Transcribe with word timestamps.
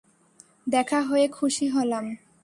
দেখা 0.67 0.99
হয়ে 1.01 1.25
খুশি 1.27 1.65
হলাম। 1.67 2.05